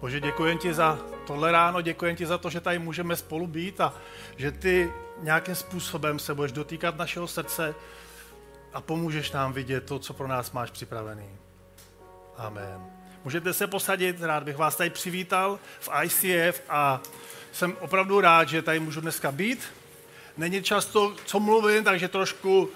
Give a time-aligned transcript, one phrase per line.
[0.00, 3.80] Bože, děkuji ti za tohle ráno, děkuji ti za to, že tady můžeme spolu být
[3.80, 3.94] a
[4.36, 7.74] že ty nějakým způsobem se budeš dotýkat našeho srdce
[8.72, 11.28] a pomůžeš nám vidět to, co pro nás máš připravený.
[12.36, 12.86] Amen.
[13.24, 17.00] Můžete se posadit, rád bych vás tady přivítal v ICF a
[17.52, 19.64] jsem opravdu rád, že tady můžu dneska být.
[20.36, 22.68] Není často, co mluvím, takže trošku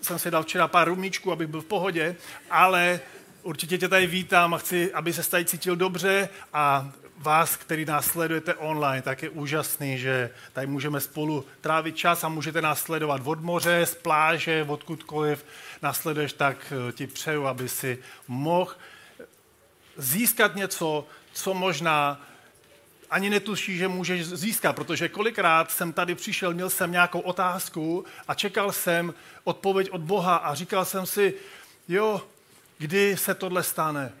[0.00, 2.16] jsem si dal včera pár rumíčků, abych byl v pohodě,
[2.50, 3.00] ale
[3.42, 8.06] určitě tě tady vítám a chci, aby se tady cítil dobře a vás, který nás
[8.06, 13.20] sledujete online, tak je úžasný, že tady můžeme spolu trávit čas a můžete nás sledovat
[13.24, 15.44] od moře, z pláže, odkudkoliv.
[15.82, 17.98] Následuješ, tak eh, ti přeju, aby si
[18.28, 18.76] mohl
[19.96, 22.20] získat něco, co možná
[23.10, 28.34] ani netuší, že můžeš získat, protože kolikrát jsem tady přišel, měl jsem nějakou otázku a
[28.34, 31.34] čekal jsem odpověď od Boha a říkal jsem si,
[31.88, 32.22] jo,
[32.78, 34.12] kdy se tohle stane?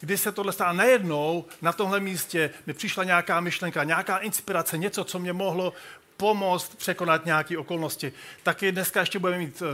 [0.00, 0.78] Kdy se tohle stane?
[0.78, 5.72] Najednou na tomhle místě mi přišla nějaká myšlenka, nějaká inspirace, něco, co mě mohlo
[6.16, 8.12] pomoct překonat nějaké okolnosti.
[8.42, 9.68] Taky dneska ještě budeme mít uh,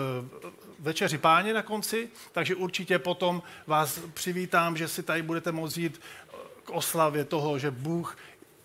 [0.78, 6.00] večeři páně na konci, takže určitě potom vás přivítám, že si tady budete moct jít
[6.64, 8.16] k oslavě toho, že Bůh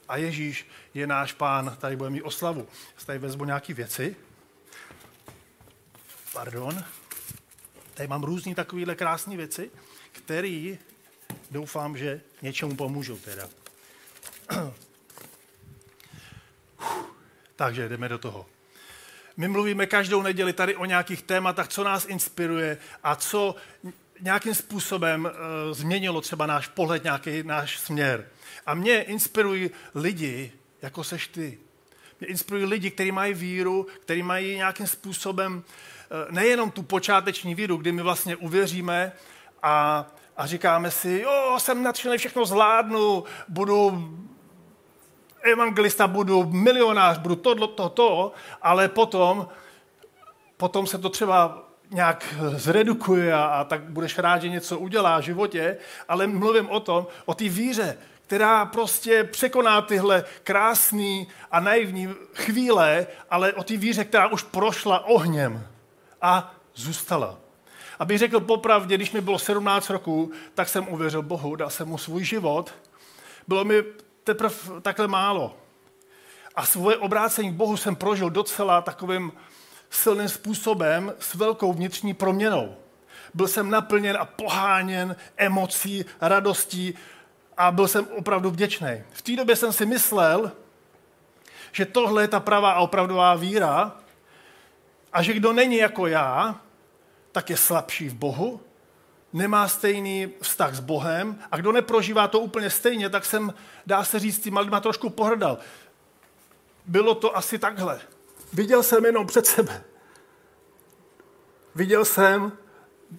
[0.08, 1.78] a Ježíš je náš pán.
[1.80, 2.68] Tady budeme mít oslavu.
[3.06, 4.16] Tady vezmu nějaké věci.
[6.34, 6.84] Pardon.
[8.00, 9.72] Tady mám různé takovéhle krásné věci,
[10.12, 10.76] které
[11.52, 13.50] doufám, že něčemu pomůžou teda.
[17.56, 18.46] Takže jdeme do toho.
[19.38, 23.56] My mluvíme každou neděli tady o nějakých tématech, co nás inspiruje a co
[24.22, 25.32] nějakým způsobem uh,
[25.74, 28.28] změnilo třeba náš pohled, nějaký náš směr.
[28.66, 31.60] A mě inspirují lidi, jako seš ty.
[32.20, 35.64] Mě inspirují lidi, kteří mají víru, kteří mají nějakým způsobem uh,
[36.30, 39.12] nejenom tu počáteční víru, kdy my vlastně uvěříme
[39.64, 40.06] a,
[40.38, 44.10] a říkáme si, jo, jsem nadšený, všechno zvládnu, budu
[45.42, 48.32] evangelista, budu milionář, budu to, to, to,
[48.62, 49.48] ale potom,
[50.58, 55.24] potom se to třeba nějak zredukuje a, a tak budeš rád, že něco udělá v
[55.24, 55.78] životě,
[56.08, 63.08] ale mluvím o tom, o té víře, která prostě překoná tyhle krásné a naivní chvíle,
[63.30, 65.68] ale o té víře, která už prošla ohněm
[66.22, 67.38] a zůstala.
[68.00, 71.98] Abych řekl popravdě, když mi bylo 17 roků, tak jsem uvěřil Bohu, dal jsem mu
[71.98, 72.74] svůj život.
[73.48, 73.84] Bylo mi
[74.24, 75.58] teprve takhle málo.
[76.56, 79.32] A svoje obrácení k Bohu jsem prožil docela takovým
[79.90, 82.76] silným způsobem s velkou vnitřní proměnou.
[83.34, 86.94] Byl jsem naplněn a poháněn emocí, radostí
[87.58, 89.04] a byl jsem opravdu vděčný.
[89.12, 90.52] V té době jsem si myslel,
[91.72, 93.96] že tohle je ta pravá a opravdová víra
[95.14, 96.62] a že kdo není jako já,
[97.32, 98.62] tak je slabší v Bohu,
[99.34, 103.54] nemá stejný vztah s Bohem a kdo neprožívá to úplně stejně, tak jsem,
[103.86, 105.58] dá se říct, tím malýma trošku pohrdal.
[106.86, 108.00] Bylo to asi takhle.
[108.54, 109.84] Viděl jsem jenom před sebe.
[111.76, 112.52] Viděl jsem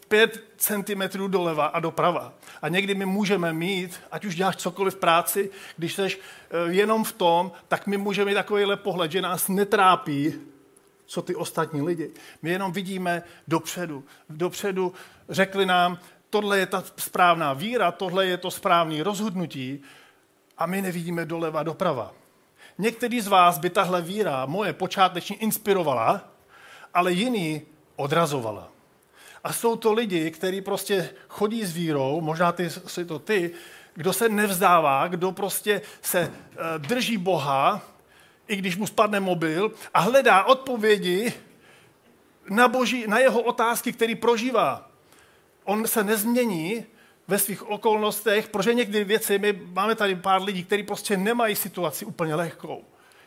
[0.09, 2.33] pět centimetrů doleva a doprava.
[2.62, 6.17] A někdy my můžeme mít, ať už děláš cokoliv v práci, když jsi eh,
[6.69, 10.34] jenom v tom, tak my můžeme mít takovýhle pohled, že nás netrápí,
[11.10, 12.10] co ty ostatní lidi.
[12.43, 14.04] My jenom vidíme dopředu.
[14.28, 14.93] Dopředu
[15.28, 15.98] řekli nám,
[16.31, 19.82] tohle je ta správná víra, tohle je to správné rozhodnutí
[20.59, 22.12] a my nevidíme doleva doprava.
[22.78, 26.31] Některý z vás by tahle víra moje počáteční inspirovala,
[26.94, 27.62] ale jiný
[27.97, 28.69] odrazovala.
[29.44, 33.50] A jsou to lidi, kteří prostě chodí s vírou, možná ty, jsi to ty,
[33.94, 37.82] kdo se nevzdává, kdo prostě se eh, drží Boha,
[38.50, 41.33] i když mu spadne mobil, a hledá odpovědi
[42.50, 44.91] na, boží, na jeho otázky, který prožívá.
[45.65, 46.84] On se nezmění
[47.28, 52.05] ve svých okolnostech, protože někdy věci, my máme tady pár lidí, kteří prostě nemají situaci
[52.05, 52.84] úplně lehkou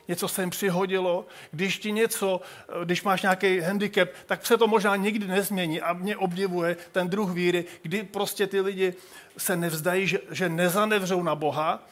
[0.07, 2.41] něco se jim přihodilo, když ti něco,
[2.83, 7.31] když máš nějaký handicap, tak se to možná nikdy nezmění a mě obdivuje ten druh
[7.31, 8.93] víry, kdy prostě ty lidi
[9.37, 11.83] se nevzdají, že, že nezanevřou na Boha,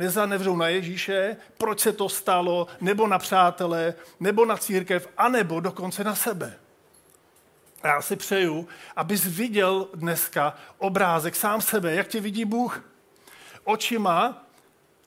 [0.00, 6.04] nezanevřou na Ježíše, proč se to stalo, nebo na přátele, nebo na církev, anebo dokonce
[6.04, 6.54] na sebe.
[7.82, 12.84] A já si přeju, abys viděl dneska obrázek sám sebe, jak tě vidí Bůh.
[13.64, 14.44] Očima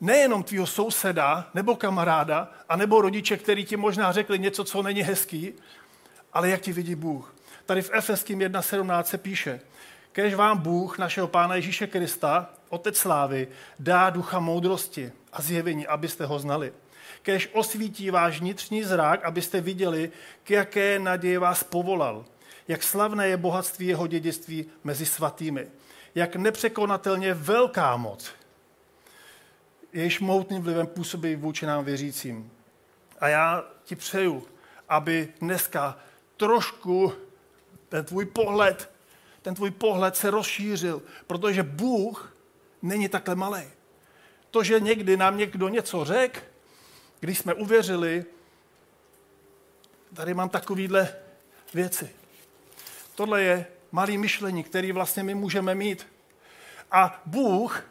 [0.01, 5.01] nejenom tvýho souseda nebo kamaráda, a nebo rodiče, který ti možná řekli něco, co není
[5.01, 5.53] hezký,
[6.33, 7.35] ale jak ti vidí Bůh.
[7.65, 9.61] Tady v Efeským 1.17 se píše,
[10.11, 13.47] kež vám Bůh, našeho Pána Ježíše Krista, Otec slávy,
[13.79, 16.73] dá ducha moudrosti a zjevení, abyste ho znali.
[17.21, 20.11] Kež osvítí váš vnitřní zrák, abyste viděli,
[20.43, 22.25] k jaké naději vás povolal.
[22.67, 25.67] Jak slavné je bohatství jeho dědictví mezi svatými.
[26.15, 28.33] Jak nepřekonatelně velká moc
[29.93, 32.51] jejíž moutným vlivem působí vůči nám věřícím.
[33.19, 34.47] A já ti přeju,
[34.89, 35.97] aby dneska
[36.37, 37.13] trošku
[37.89, 38.89] ten tvůj pohled,
[39.41, 42.32] ten tvůj pohled se rozšířil, protože Bůh
[42.83, 43.63] není takhle malý.
[44.51, 46.39] To, že někdy nám někdo něco řekl,
[47.19, 48.25] když jsme uvěřili,
[50.13, 51.15] tady mám takovýhle
[51.73, 52.09] věci.
[53.15, 56.07] Tohle je malý myšlení, který vlastně my můžeme mít.
[56.91, 57.83] A Bůh,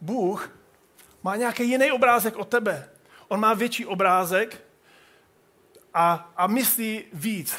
[0.00, 0.50] Bůh
[1.22, 2.88] má nějaký jiný obrázek o tebe.
[3.28, 4.64] On má větší obrázek
[5.94, 7.56] a, a myslí víc.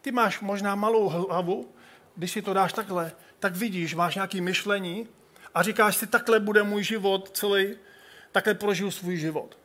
[0.00, 1.74] Ty máš možná malou hlavu,
[2.16, 5.08] když si to dáš takhle, tak vidíš, máš nějaké myšlení
[5.54, 7.76] a říkáš si, takhle bude můj život celý,
[8.32, 9.58] takhle prožiju svůj život.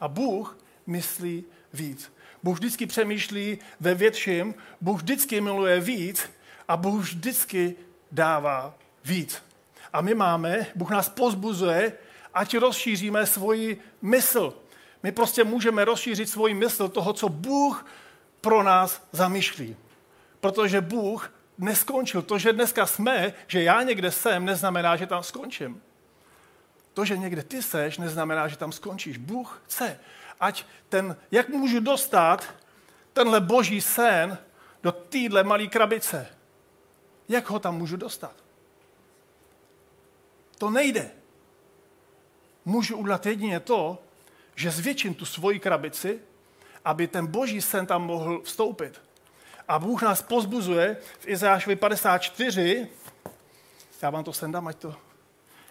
[0.00, 2.12] A Bůh myslí víc.
[2.42, 6.30] Bůh vždycky přemýšlí ve větším, Bůh vždycky miluje víc
[6.68, 7.74] a Bůh vždycky
[8.12, 8.74] dává
[9.04, 9.42] víc.
[9.92, 11.92] A my máme, Bůh nás pozbuzuje,
[12.34, 14.54] ať rozšíříme svoji mysl.
[15.02, 17.86] My prostě můžeme rozšířit svoji mysl toho, co Bůh
[18.40, 19.76] pro nás zamýšlí.
[20.40, 22.22] Protože Bůh neskončil.
[22.22, 25.82] To, že dneska jsme, že já někde jsem, neznamená, že tam skončím.
[26.94, 29.16] To, že někde ty seš, neznamená, že tam skončíš.
[29.18, 30.00] Bůh chce,
[30.40, 32.54] ať ten, jak můžu dostat
[33.12, 34.38] tenhle boží sen
[34.82, 36.26] do téhle malé krabice?
[37.28, 38.34] Jak ho tam můžu dostat?
[40.58, 41.10] To nejde.
[42.64, 43.98] Můžu udělat jedině to,
[44.54, 46.20] že zvětším tu svoji krabici,
[46.84, 49.00] aby ten boží sen tam mohl vstoupit.
[49.68, 52.88] A Bůh nás pozbuzuje v Izášovi 54,
[54.02, 54.96] já vám to sendám, ať to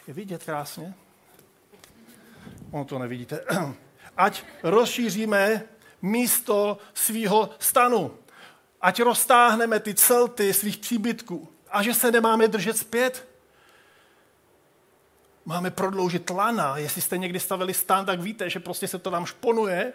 [0.07, 0.93] je vidět krásně.
[2.71, 3.45] On to nevidíte.
[4.17, 5.63] Ať rozšíříme
[6.01, 8.17] místo svého stanu.
[8.81, 11.47] Ať roztáhneme ty celty svých příbytků.
[11.71, 13.27] A že se nemáme držet zpět.
[15.45, 16.77] Máme prodloužit lana.
[16.77, 19.93] Jestli jste někdy stavili stan, tak víte, že prostě se to tam šponuje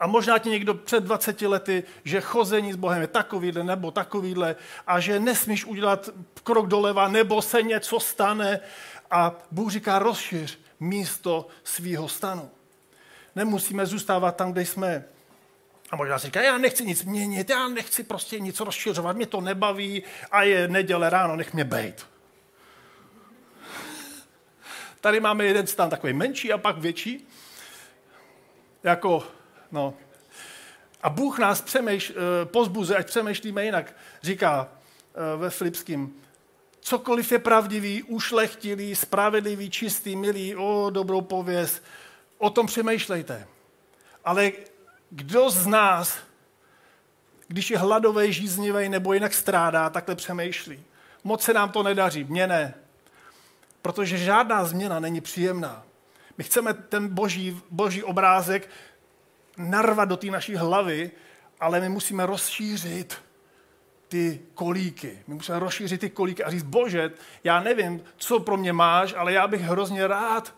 [0.00, 4.56] a možná ti někdo před 20 lety, že chození s Bohem je takovýhle nebo takovýhle
[4.86, 6.08] a že nesmíš udělat
[6.44, 8.60] krok doleva nebo se něco stane.
[9.10, 12.50] A Bůh říká, rozšiř místo svýho stanu.
[13.36, 15.04] Nemusíme zůstávat tam, kde jsme.
[15.90, 19.40] A možná si říká, já nechci nic měnit, já nechci prostě nic rozšiřovat, mě to
[19.40, 22.06] nebaví a je neděle ráno, nech mě bejt.
[25.00, 27.28] Tady máme jeden stan takový menší a pak větší.
[28.82, 29.35] Jako
[29.72, 29.94] No.
[31.02, 33.94] A Bůh nás přemýš, eh, pozbuzuje, ať přemýšlíme jinak.
[34.22, 36.14] Říká eh, ve Filipským,
[36.80, 41.82] cokoliv je pravdivý, ušlechtilý, spravedlivý, čistý, milý, o dobrou pověst,
[42.38, 43.46] o tom přemýšlejte.
[44.24, 44.52] Ale
[45.10, 46.18] kdo z nás,
[47.48, 50.84] když je hladový, žíznivý nebo jinak strádá, takhle přemýšlí?
[51.24, 52.74] Moc se nám to nedaří, mně ne.
[53.82, 55.82] Protože žádná změna není příjemná.
[56.38, 58.68] My chceme ten boží, boží obrázek
[59.56, 61.10] narvat do té naší hlavy,
[61.60, 63.16] ale my musíme rozšířit
[64.08, 65.18] ty kolíky.
[65.26, 67.10] My musíme rozšířit ty kolíky a říct, bože,
[67.44, 70.54] já nevím, co pro mě máš, ale já bych hrozně rád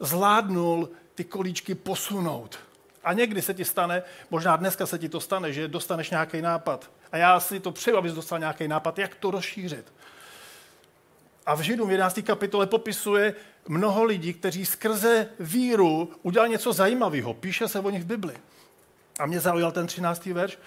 [0.00, 2.58] zvládnul ty kolíčky posunout.
[3.04, 6.90] A někdy se ti stane, možná dneska se ti to stane, že dostaneš nějaký nápad.
[7.12, 9.92] A já si to přeju, abys dostal nějaký nápad, jak to rozšířit.
[11.46, 12.20] A v Židům 11.
[12.24, 13.34] kapitole popisuje
[13.68, 17.34] mnoho lidí, kteří skrze víru udělali něco zajímavého.
[17.34, 18.34] Píše se o nich v Bibli.
[19.18, 20.26] A mě zaujal ten 13.
[20.26, 20.58] verš,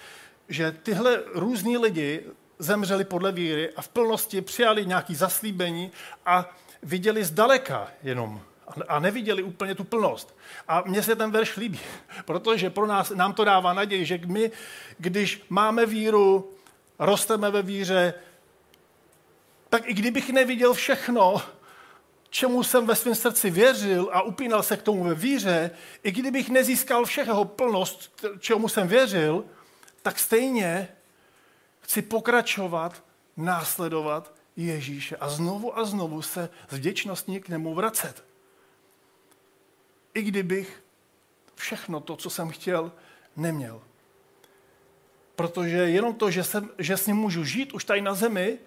[0.48, 2.24] že tyhle různí lidi
[2.58, 5.90] zemřeli podle víry a v plnosti přijali nějaké zaslíbení
[6.26, 8.40] a viděli zdaleka jenom
[8.88, 10.36] a neviděli úplně tu plnost.
[10.68, 11.80] A mně se ten verš líbí,
[12.24, 14.50] protože pro nás, nám to dává naději, že my,
[14.98, 16.52] když máme víru,
[16.98, 18.14] rosteme ve víře,
[19.68, 21.42] tak i kdybych neviděl všechno,
[22.34, 25.70] čemu jsem ve svém srdci věřil a upínal se k tomu ve víře,
[26.02, 29.44] i kdybych nezískal všechno plnost, čemu jsem věřil,
[30.02, 30.88] tak stejně
[31.80, 33.04] chci pokračovat,
[33.36, 38.24] následovat Ježíše a znovu a znovu se s vděčností k němu vracet.
[40.14, 40.84] I kdybych
[41.54, 42.92] všechno to, co jsem chtěl,
[43.36, 43.82] neměl.
[45.36, 48.58] Protože jenom to, že, jsem, že s ním můžu žít už tady na zemi,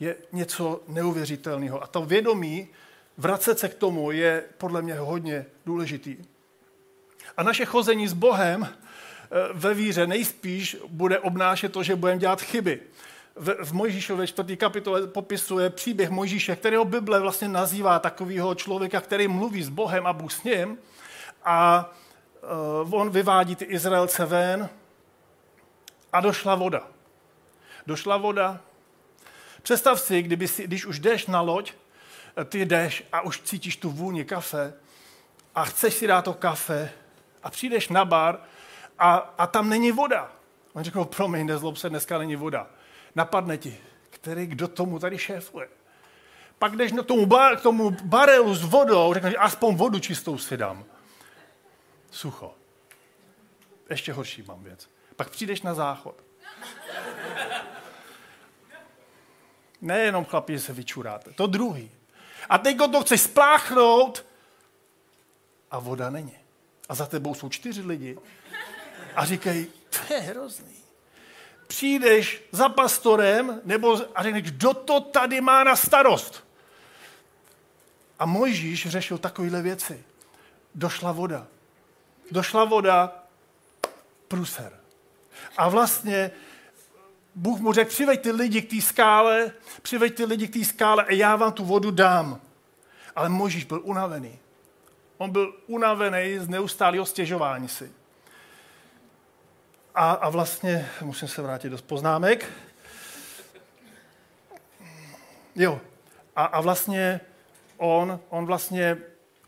[0.00, 1.82] je něco neuvěřitelného.
[1.82, 2.68] A to vědomí,
[3.18, 6.16] vracet se k tomu, je podle mě hodně důležitý.
[7.36, 8.76] A naše chození s Bohem eh,
[9.52, 12.80] ve víře nejspíš bude obnášet to, že budeme dělat chyby.
[13.36, 19.62] V, Mojžíšové čtvrtý kapitole popisuje příběh Mojžíše, kterého Bible vlastně nazývá takového člověka, který mluví
[19.62, 20.78] s Bohem a Bůh s ním.
[21.44, 21.90] A
[22.84, 24.68] uh, on vyvádí ty Izraelce ven
[26.12, 26.88] a došla voda.
[27.86, 28.60] Došla voda
[29.62, 31.72] Představ si, kdyby si, když už jdeš na loď,
[32.44, 34.74] ty jdeš a už cítíš tu vůni kafe
[35.54, 36.90] a chceš si dát to kafe
[37.42, 38.40] a přijdeš na bar
[38.98, 40.32] a, a tam není voda.
[40.72, 42.66] On řekl, promiň, nezlob se, dneska není voda.
[43.14, 43.78] Napadne ti,
[44.10, 45.68] který, kdo tomu tady šéfuje.
[46.58, 50.56] Pak jdeš na tomu, bar, k tomu barelu s vodou, řekneš, aspoň vodu čistou si
[50.56, 50.84] dám.
[52.10, 52.54] Sucho.
[53.90, 54.88] Ještě horší mám věc.
[55.16, 56.22] Pak přijdeš na záchod.
[59.80, 61.32] Nejenom chlapi, že se vyčuráte.
[61.32, 61.97] To druhý.
[62.48, 64.26] A teď to chceš spláchnout
[65.70, 66.38] a voda není.
[66.88, 68.18] A za tebou jsou čtyři lidi
[69.16, 70.74] a říkají, to je hrozný.
[71.66, 76.44] Přijdeš za pastorem nebo a řekneš, kdo to tady má na starost?
[78.18, 80.04] A Mojžíš řešil takovéhle věci.
[80.74, 81.46] Došla voda.
[82.30, 83.22] Došla voda,
[84.28, 84.80] pruser.
[85.56, 86.30] A vlastně
[87.38, 89.52] Bůh mu řekl, přiveď ty lidi k té skále,
[89.82, 92.40] přiveď ty lidi k té skále a já vám tu vodu dám.
[93.16, 94.38] Ale Možíš byl unavený.
[95.18, 97.92] On byl unavený z neustálého stěžování si.
[99.94, 102.52] A, a vlastně, musím se vrátit do poznámek.
[105.56, 105.80] Jo,
[106.36, 107.20] a, a vlastně
[107.76, 108.98] on, on vlastně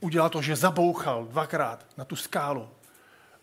[0.01, 2.69] udělal to, že zabouchal dvakrát na tu skálu.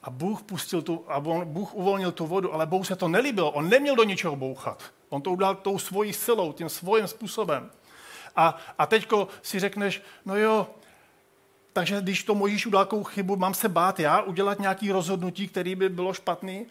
[0.08, 3.52] A Bůh pustil tu, a Bůh uvolnil tu vodu, ale Bůh se to nelíbilo.
[3.52, 4.84] On neměl do ničeho bouchat.
[5.10, 7.72] On to udělal tou svojí silou, tím svým způsobem.
[8.36, 10.68] A, a teďko si řekneš, no jo,
[11.74, 15.76] takže když to Možíš udělal takovou chybu, mám se bát já udělat nějaký rozhodnutí, který
[15.76, 16.66] by bylo špatný?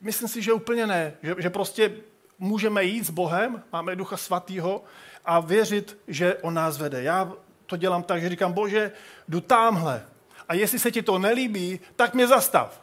[0.00, 1.14] Myslím si, že úplně ne.
[1.22, 1.96] Že, že prostě
[2.38, 4.84] můžeme jít s Bohem, máme Ducha Svatého
[5.24, 7.02] a věřit, že On nás vede.
[7.02, 7.32] Já
[7.66, 8.92] to dělám tak, že říkám, Bože,
[9.28, 10.06] jdu tamhle,
[10.48, 12.80] a jestli se ti to nelíbí, tak mě zastav.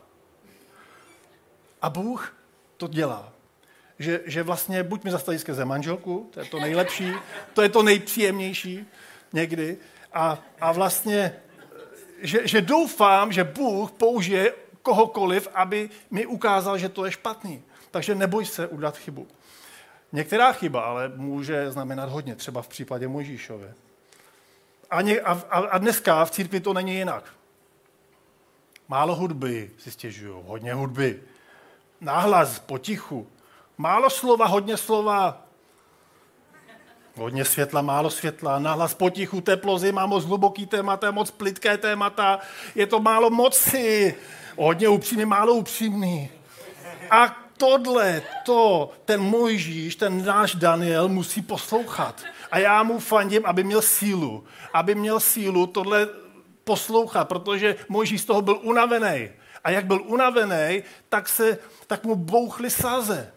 [1.82, 2.36] A Bůh
[2.78, 3.34] to dělá.
[4.00, 7.14] Že, že vlastně buď mi zastaví skrze manželku, to je to nejlepší,
[7.54, 8.86] to je to nejpříjemnější
[9.34, 9.78] někdy,
[10.14, 11.36] a, a vlastně,
[12.22, 17.64] že, že doufám, že Bůh použije kohokoliv, aby mi ukázal, že to je špatný.
[17.92, 19.28] Takže neboj se udělat chybu.
[20.12, 23.74] Některá chyba ale může znamenat hodně, třeba v případě Mojžíšové.
[24.90, 27.24] A, ně, a, a dneska v církvi to není jinak.
[28.92, 31.20] Málo hudby, si stěžují, hodně hudby.
[32.02, 33.28] Náhlas, potichu.
[33.78, 35.46] Málo slova, hodně slova.
[37.16, 42.40] Hodně světla, málo světla, nahlas potichu, teplo, zima, moc hluboký témata, moc plitké témata,
[42.76, 44.16] je to málo moci,
[44.58, 46.30] hodně upřímný, málo upřímný.
[47.10, 52.24] A tohle, to, ten Mojžíš, ten náš Daniel musí poslouchat.
[52.52, 54.44] A já mu fandím, aby měl sílu.
[54.74, 56.08] Aby měl sílu tohle
[56.64, 59.30] poslouchat, protože Mojžíš z toho byl unavený.
[59.64, 63.34] A jak byl unavený, tak, se, tak mu bouchly sáze.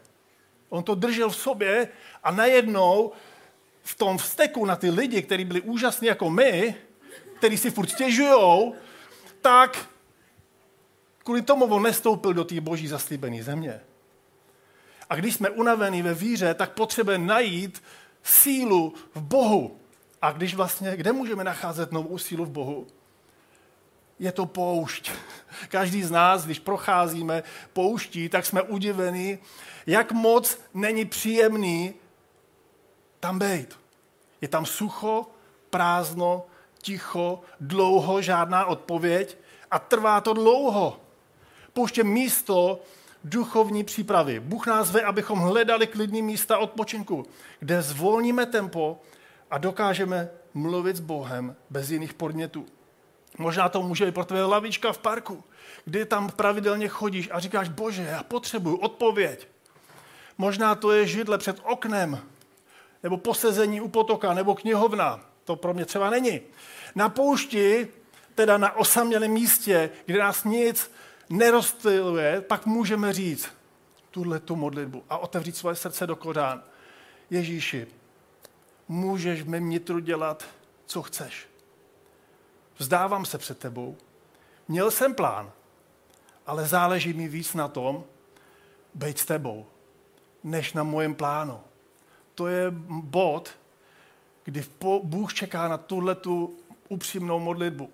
[0.69, 1.87] On to držel v sobě
[2.23, 3.11] a najednou
[3.83, 6.75] v tom vzteku na ty lidi, kteří byli úžasní jako my,
[7.37, 8.75] kteří si furt stěžujou,
[9.41, 9.89] tak
[11.23, 13.81] kvůli tomu on nestoupil do té boží zaslíbené země.
[15.09, 17.83] A když jsme unavení ve víře, tak potřebujeme najít
[18.23, 19.79] sílu v Bohu.
[20.21, 22.87] A když vlastně, kde můžeme nacházet novou sílu v Bohu?
[24.19, 25.11] Je to poušť.
[25.69, 27.43] Každý z nás, když procházíme
[27.73, 29.39] pouští, tak jsme udivení,
[29.85, 31.93] jak moc není příjemný
[33.19, 33.79] tam být.
[34.41, 35.27] Je tam sucho,
[35.69, 36.45] prázdno,
[36.81, 39.37] ticho, dlouho, žádná odpověď
[39.71, 40.99] a trvá to dlouho.
[41.73, 42.81] Pouště místo
[43.23, 44.39] duchovní přípravy.
[44.39, 47.25] Bůh nás ve, abychom hledali klidný místa odpočinku,
[47.59, 49.01] kde zvolníme tempo
[49.51, 52.65] a dokážeme mluvit s Bohem bez jiných podnětů.
[53.37, 55.43] Možná to může být pro tvé lavička v parku,
[55.85, 59.47] kdy tam pravidelně chodíš a říkáš, bože, já potřebuju odpověď.
[60.37, 62.19] Možná to je židle před oknem,
[63.03, 65.19] nebo posezení u potoka, nebo knihovna.
[65.43, 66.41] To pro mě třeba není.
[66.95, 67.87] Na poušti,
[68.35, 70.91] teda na osamělém místě, kde nás nic
[71.29, 73.49] nerozstyluje, pak můžeme říct
[74.11, 76.63] tuhle tu modlitbu a otevřít svoje srdce do Korán.
[77.29, 77.87] Ježíši,
[78.87, 80.45] můžeš mi nitru dělat,
[80.85, 81.54] co chceš
[82.77, 83.97] vzdávám se před tebou.
[84.67, 85.51] Měl jsem plán,
[86.45, 88.03] ale záleží mi víc na tom,
[88.93, 89.65] být s tebou,
[90.43, 91.59] než na mojem plánu.
[92.35, 93.49] To je bod,
[94.43, 94.65] kdy
[95.03, 96.57] Bůh čeká na tuhle tu
[96.89, 97.89] upřímnou modlitbu.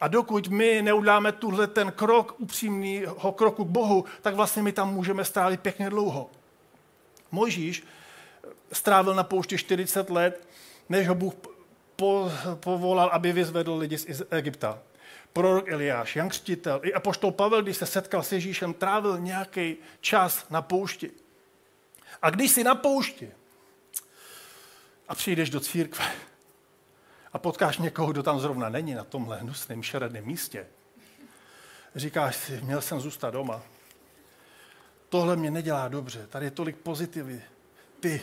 [0.00, 4.94] A dokud my neuděláme tuhle ten krok upřímného kroku k Bohu, tak vlastně my tam
[4.94, 6.30] můžeme strávit pěkně dlouho.
[7.30, 7.84] Mojžíš
[8.72, 10.48] strávil na poušti 40 let,
[10.88, 11.34] než ho Bůh
[11.96, 14.78] po, povolal, aby vyzvedl lidi z Egypta.
[15.32, 20.46] Prorok Eliáš, Jan Křtitel, i apoštol Pavel, když se setkal s Ježíšem, trávil nějaký čas
[20.50, 21.10] na poušti.
[22.22, 23.32] A když jsi na poušti
[25.08, 26.04] a přijdeš do církve
[27.32, 30.66] a potkáš někoho, kdo tam zrovna není na tomhle hnusném šeredném místě,
[31.94, 33.62] říkáš si, měl jsem zůstat doma.
[35.08, 37.42] Tohle mě nedělá dobře, tady je tolik pozitivy.
[38.00, 38.22] Ty.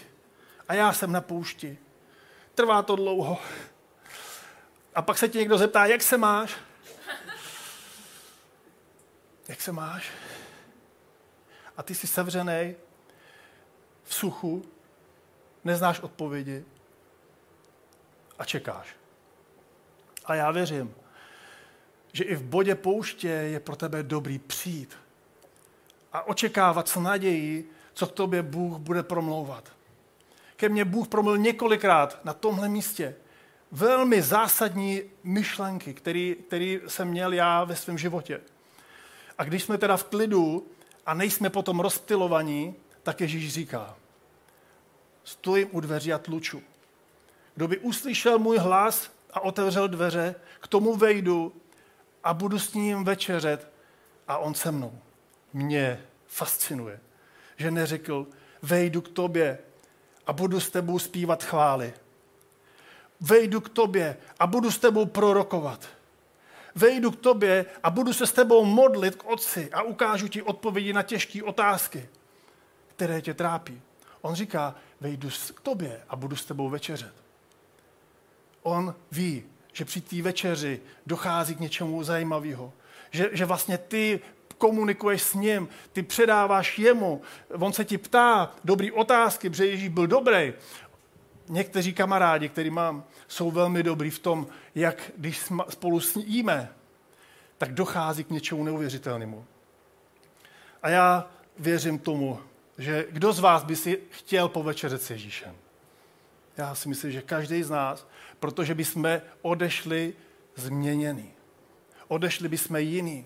[0.67, 1.77] A já jsem na poušti.
[2.55, 3.39] Trvá to dlouho.
[4.95, 6.55] A pak se ti někdo zeptá, jak se máš?
[9.47, 10.11] Jak se máš?
[11.77, 12.75] A ty jsi sevřený
[14.03, 14.65] v suchu,
[15.63, 16.65] neznáš odpovědi
[18.39, 18.95] a čekáš.
[20.25, 20.95] A já věřím,
[22.13, 24.97] že i v bodě pouště je pro tebe dobrý přijít
[26.13, 29.71] a očekávat s nadějí, co k tobě Bůh bude promlouvat.
[30.61, 33.15] Ke mně Bůh promluvil několikrát na tomhle místě.
[33.71, 38.41] Velmi zásadní myšlenky, který, který jsem měl já ve svém životě.
[39.37, 40.67] A když jsme teda v klidu
[41.05, 43.95] a nejsme potom rozptilovaní, tak Ježíš říká,
[45.23, 46.61] stojím u dveří a tluču.
[47.55, 51.53] Kdo by uslyšel můj hlas a otevřel dveře, k tomu vejdu
[52.23, 53.71] a budu s ním večeřet
[54.27, 54.99] a on se mnou.
[55.53, 56.99] Mě fascinuje,
[57.57, 58.27] že neřekl,
[58.61, 59.59] vejdu k tobě
[60.27, 61.93] a budu s tebou zpívat chvály.
[63.21, 65.87] Vejdu k tobě a budu s tebou prorokovat.
[66.75, 70.93] Vejdu k tobě a budu se s tebou modlit k otci a ukážu ti odpovědi
[70.93, 72.09] na těžké otázky,
[72.87, 73.81] které tě trápí.
[74.21, 77.13] On říká, vejdu k tobě a budu s tebou večeřet.
[78.63, 82.73] On ví, že při té večeři dochází k něčemu zajímavého.
[83.11, 84.19] Že, že vlastně ty
[84.61, 87.21] komunikuješ s ním, ty předáváš jemu,
[87.59, 90.53] on se ti ptá dobrý otázky, protože Ježíš byl dobrý.
[91.49, 96.69] Někteří kamarádi, který mám, jsou velmi dobrý v tom, jak když spolu sníme,
[97.57, 99.45] tak dochází k něčemu neuvěřitelnému.
[100.83, 102.39] A já věřím tomu,
[102.77, 105.55] že kdo z vás by si chtěl povečeřet s Ježíšem?
[106.57, 108.07] Já si myslím, že každý z nás,
[108.39, 110.13] protože by jsme odešli
[110.55, 111.33] změněný.
[112.07, 113.25] Odešli by jsme jiný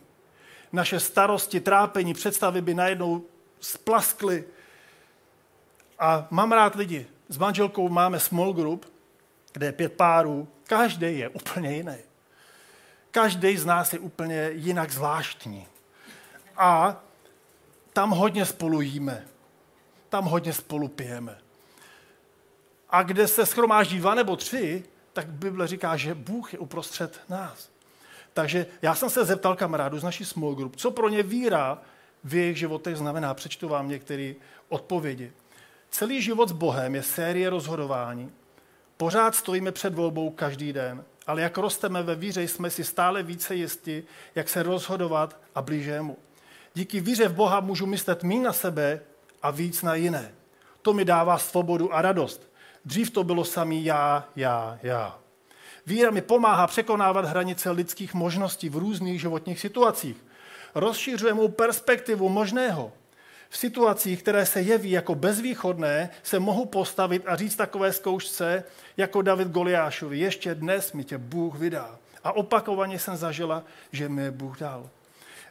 [0.75, 3.23] naše starosti, trápení, představy by najednou
[3.59, 4.43] splaskly.
[5.99, 7.07] A mám rád lidi.
[7.29, 8.93] S manželkou máme small group,
[9.53, 10.47] kde je pět párů.
[10.63, 11.97] Každý je úplně jiný.
[13.11, 15.67] Každý z nás je úplně jinak zvláštní.
[16.57, 17.01] A
[17.93, 19.27] tam hodně spolu jíme.
[20.09, 21.37] Tam hodně spolu pijeme.
[22.89, 24.83] A kde se schromáždí dva nebo tři,
[25.13, 27.74] tak Bible říká, že Bůh je uprostřed nás.
[28.35, 31.81] Takže já jsem se zeptal kamarádů z naší small group, co pro ně víra
[32.23, 33.33] v jejich životech znamená.
[33.33, 34.33] Přečtu vám některé
[34.69, 35.31] odpovědi.
[35.89, 38.31] Celý život s Bohem je série rozhodování.
[38.97, 43.55] Pořád stojíme před volbou každý den, ale jak rosteme ve víře, jsme si stále více
[43.55, 44.03] jisti,
[44.35, 46.17] jak se rozhodovat a blíže mu.
[46.73, 48.99] Díky víře v Boha můžu myslet méně na sebe
[49.41, 50.31] a víc na jiné.
[50.81, 52.49] To mi dává svobodu a radost.
[52.85, 55.24] Dřív to bylo samý já, já, já.
[55.87, 60.25] Víra mi pomáhá překonávat hranice lidských možností v různých životních situacích.
[60.75, 62.91] Rozšiřuje mou perspektivu možného.
[63.49, 68.63] V situacích, které se jeví jako bezvýchodné, se mohu postavit a říct takové zkoušce,
[68.97, 70.19] jako David Goliášovi.
[70.19, 71.97] Ještě dnes mi tě Bůh vydá.
[72.23, 74.89] A opakovaně jsem zažila, že mi Bůh dal.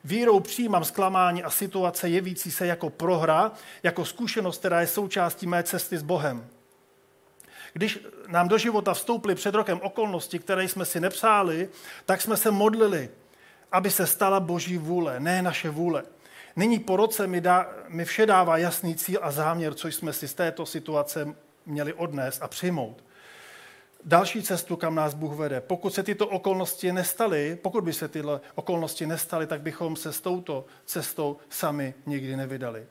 [0.04, 5.62] Vírou přijímám zklamání a situace jevící se jako prohra, jako zkušenost, která je součástí mé
[5.62, 6.46] cesty s Bohem.
[7.76, 11.68] Když nám do života vstoupily před rokem okolnosti, které jsme si nepřáli,
[12.06, 13.10] tak jsme se modlili,
[13.72, 16.02] aby se stala boží vůle, ne naše vůle.
[16.56, 20.28] Nyní po roce mi, dá, mi vše dává jasný cíl a záměr, co jsme si
[20.28, 21.34] z této situace
[21.66, 23.04] měli odnést a přijmout.
[24.04, 25.60] Další cestu, kam nás Bůh vede.
[25.60, 30.20] Pokud se tyto okolnosti nestaly, pokud by se tyhle okolnosti nestaly, tak bychom se s
[30.20, 32.86] touto cestou sami nikdy nevydali.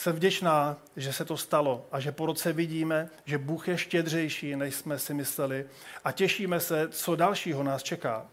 [0.00, 4.56] Jsem vděčná, že se to stalo a že po roce vidíme, že Bůh je štědřejší,
[4.56, 5.66] než jsme si mysleli
[6.04, 8.26] a těšíme se, co dalšího nás čeká.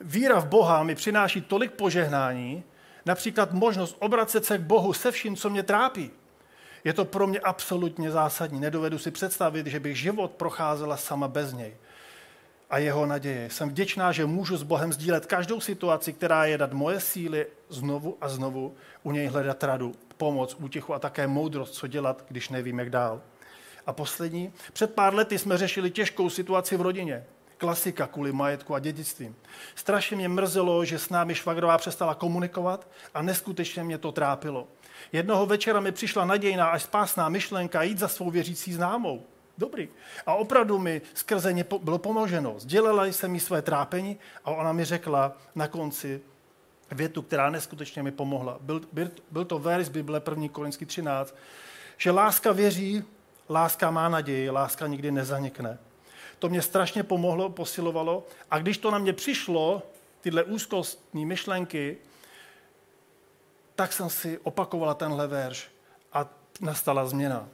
[0.00, 2.64] Víra v Boha mi přináší tolik požehnání,
[3.06, 6.10] například možnost obracet se k Bohu se vším, co mě trápí.
[6.84, 8.60] Je to pro mě absolutně zásadní.
[8.60, 11.76] Nedovedu si představit, že bych život procházela sama bez něj
[12.72, 13.50] a jeho naděje.
[13.50, 18.16] Jsem vděčná, že můžu s Bohem sdílet každou situaci, která je dát moje síly znovu
[18.20, 22.78] a znovu u něj hledat radu, pomoc, útěchu a také moudrost, co dělat, když nevím,
[22.78, 23.20] jak dál.
[23.86, 27.24] A poslední, před pár lety jsme řešili těžkou situaci v rodině.
[27.58, 29.34] Klasika kvůli majetku a dědictví.
[29.74, 34.68] Strašně mě mrzelo, že s námi švagrová přestala komunikovat a neskutečně mě to trápilo.
[35.12, 39.26] Jednoho večera mi přišla nadějná až spásná myšlenka jít za svou věřící známou.
[39.58, 39.88] Dobrý.
[40.26, 42.54] A opravdu mi skrze ně bylo pomoženo.
[42.58, 46.20] Sdělila jsem jí své trápení a ona mi řekla na konci
[46.90, 48.58] větu, která neskutečně mi pomohla.
[48.60, 50.48] Byl, byl, byl to verš Bible 1.
[50.48, 51.34] Korinský 13,
[51.96, 53.04] že láska věří,
[53.50, 55.78] láska má naději, láska nikdy nezanikne.
[56.38, 58.26] to mě strašně pomohlo, posilovalo.
[58.50, 59.82] A když to na mě přišlo,
[60.20, 61.96] tyhle úzkostní myšlenky,
[63.74, 65.70] tak jsem si opakovala tenhle verš
[66.12, 66.28] a
[66.60, 67.48] nastala změna.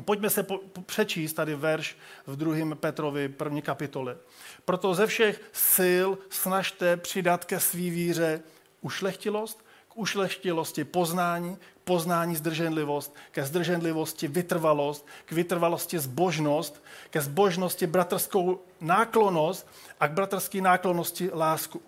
[0.00, 2.74] Pojďme se po, po, přečíst tady verš v 2.
[2.74, 4.16] Petrovi první kapitole.
[4.64, 5.40] Proto ze všech
[5.74, 8.42] sil snažte přidat ke svý víře
[8.80, 18.60] ušlechtilost, k ušlechtilosti poznání, poznání zdrženlivost, ke zdrženlivosti vytrvalost, k vytrvalosti zbožnost, ke zbožnosti bratrskou
[18.80, 19.68] náklonost
[20.00, 21.82] a k bratrské náklonosti lásku.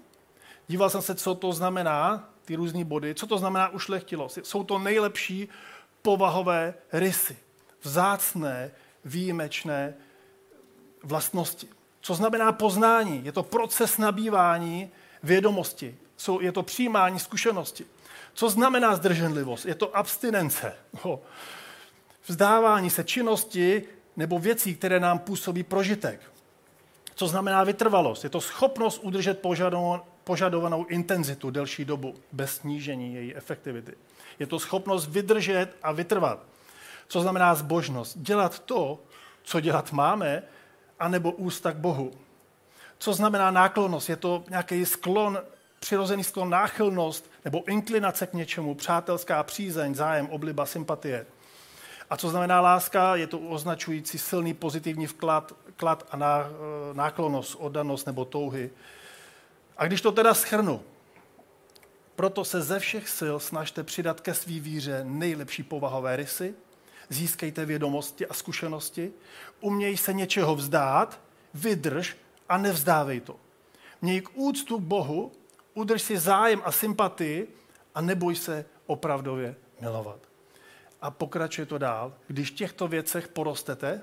[0.69, 4.39] Díval jsem se, co to znamená, ty různé body, co to znamená ušlechtilost.
[4.43, 5.49] Jsou to nejlepší
[6.03, 7.37] povahové rysy,
[7.85, 8.71] vzácné,
[9.05, 9.95] výjimečné
[11.03, 11.69] vlastnosti.
[12.01, 13.25] Co znamená poznání?
[13.25, 14.91] Je to proces nabývání
[15.23, 15.97] vědomosti.
[16.41, 17.85] Je to přijímání zkušenosti.
[18.35, 19.67] Co znamená zdrženlivost?
[19.67, 20.75] Je to abstinence.
[22.27, 23.83] Vzdávání se činnosti
[24.17, 26.21] nebo věcí, které nám působí prožitek.
[27.15, 28.25] Co znamená vytrvalost?
[28.25, 29.43] Je to schopnost udržet
[30.25, 33.93] požadovanou intenzitu delší dobu bez snížení její efektivity.
[34.39, 36.54] Je to schopnost vydržet a vytrvat.
[37.09, 38.19] Co znamená zbožnost?
[38.19, 38.99] Dělat to,
[39.43, 40.43] co dělat máme,
[41.01, 42.13] anebo ústa k Bohu.
[42.99, 44.09] Co znamená náklonnost?
[44.09, 45.39] Je to nějaký sklon,
[45.81, 51.27] přirozený sklon, náchylnost nebo inklinace k něčemu, přátelská přízeň, zájem, obliba, sympatie.
[52.11, 53.17] A co znamená láska?
[53.17, 58.71] Je to označující silný pozitivní vklad klad a ná, eh, náklonost, oddanost nebo touhy.
[59.77, 60.83] A když to teda schrnu,
[62.17, 66.55] proto se ze všech sil snažte přidat ke své víře nejlepší povahové rysy,
[67.09, 69.13] získejte vědomosti a zkušenosti,
[69.61, 71.21] uměj se něčeho vzdát,
[71.55, 72.17] vydrž
[72.49, 73.37] a nevzdávej to.
[74.03, 75.33] Měj k úctu k Bohu,
[75.75, 77.49] udrž si zájem a sympatii
[77.95, 80.19] a neboj se opravdově milovat.
[81.03, 82.15] A pokračuje to dál.
[82.27, 84.03] Když v těchto věcech porostete,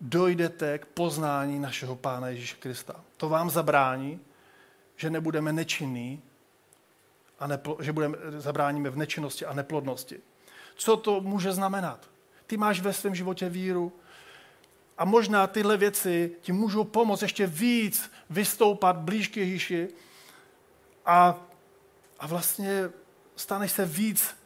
[0.00, 3.04] dojdete k poznání našeho Pána Ježíše Krista.
[3.16, 4.20] To vám zabrání,
[4.96, 6.22] že nebudeme nečinní,
[7.38, 10.20] a nepl- že budeme, zabráníme v nečinnosti a neplodnosti.
[10.80, 12.10] Co to může znamenat?
[12.46, 13.92] Ty máš ve svém životě víru
[14.98, 19.88] a možná tyhle věci ti můžou pomoct ještě víc vystoupat blíž k Ježíši
[21.06, 21.46] a,
[22.18, 22.90] a vlastně
[23.36, 24.36] staneš se víc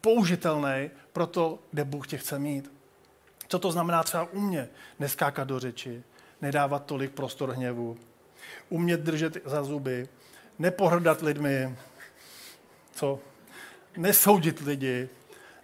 [0.00, 2.72] použitelný pro to, kde Bůh tě chce mít.
[3.48, 4.68] Co to znamená třeba u mě?
[4.98, 6.02] Neskákat do řeči,
[6.40, 7.96] nedávat tolik prostor hněvu,
[8.68, 10.08] umět držet za zuby,
[10.58, 11.76] nepohrdat lidmi,
[12.92, 13.20] co?
[13.96, 15.08] Nesoudit lidi,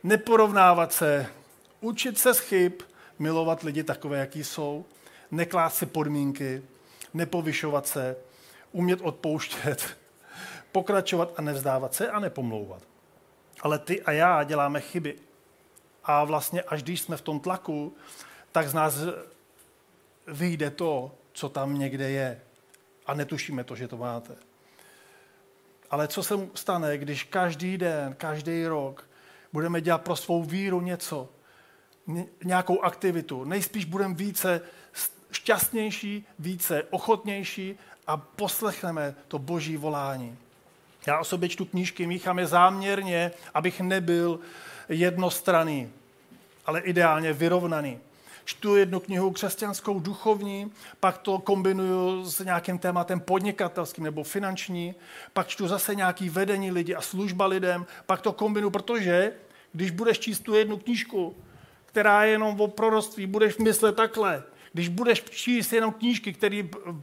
[0.04, 1.26] neporovnávat se,
[1.80, 2.72] učit se z chyb,
[3.18, 4.84] milovat lidi takové, jaký jsou,
[5.30, 6.62] neklát si podmínky,
[7.14, 8.16] nepovyšovat se,
[8.72, 9.96] umět odpouštět,
[10.72, 12.82] pokračovat a nevzdávat se a nepomlouvat.
[13.60, 15.16] Ale ty a já děláme chyby.
[16.04, 17.96] A vlastně až když jsme v tom tlaku,
[18.52, 18.94] tak z nás
[20.26, 22.40] vyjde to, co tam někde je.
[23.06, 24.36] A netušíme to, že to máte.
[25.90, 29.08] Ale co se stane, když každý den, každý rok
[29.54, 31.28] budeme dělat pro svou víru něco,
[32.44, 33.44] nějakou aktivitu.
[33.44, 34.60] Nejspíš budeme více
[35.32, 40.38] šťastnější, více ochotnější a poslechneme to boží volání.
[41.06, 44.40] Já o sobě čtu knížky, míchám je záměrně, abych nebyl
[44.88, 45.90] jednostranný,
[46.66, 47.98] ale ideálně vyrovnaný.
[48.44, 54.94] Čtu jednu knihu křesťanskou duchovní, pak to kombinuju s nějakým tématem podnikatelským nebo finanční,
[55.32, 59.32] pak čtu zase nějaký vedení lidi a služba lidem, pak to kombinuju, protože
[59.72, 61.36] když budeš číst tu jednu knížku,
[61.86, 64.42] která je jenom o proroctví, budeš myslet takhle.
[64.72, 66.62] Když budeš číst jenom knížky, které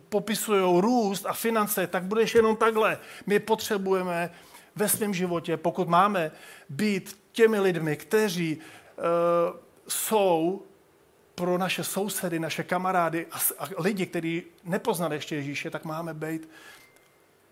[0.09, 2.97] popisují růst a finance, tak budeš jenom takhle.
[3.25, 4.29] My potřebujeme
[4.75, 6.31] ve svém životě, pokud máme
[6.69, 10.63] být těmi lidmi, kteří uh, jsou
[11.41, 16.49] pro naše sousedy, naše kamarády a, lidi, kteří nepoznali ještě Ježíše, tak máme být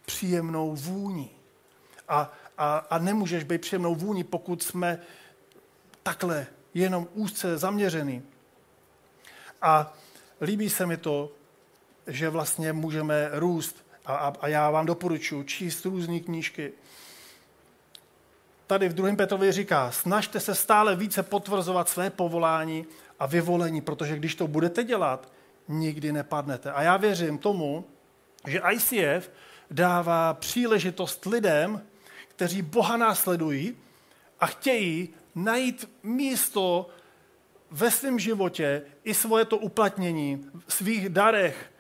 [0.06, 1.30] příjemnou vůní.
[2.08, 5.00] A, a, a nemůžeš být příjemnou vůní, pokud jsme
[6.04, 8.22] takhle jenom úzce zaměřený.
[9.62, 9.94] A
[10.42, 11.32] líbí se mi to,
[12.08, 16.72] že vlastně můžeme růst a, a, a já vám doporučuji číst různé knížky.
[18.68, 19.16] Tady v 2.
[19.16, 22.86] Petrovi říká, snažte se stále více potvrzovat své povolání
[23.20, 25.32] a vyvolení, protože když to budete dělat,
[25.68, 26.72] nikdy nepadnete.
[26.72, 27.86] A já věřím tomu,
[28.48, 29.32] že ICF
[29.72, 31.82] dává příležitost lidem,
[32.28, 33.78] kteří Boha následují
[34.40, 36.90] a chtějí najít místo
[37.72, 41.72] ve svém životě i svoje to uplatnění, svých darech.